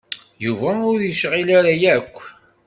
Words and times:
Yuba 0.45 0.69
ur 0.91 0.99
yecɣil 1.03 1.49
ara 1.57 1.73
akk. 1.97 2.15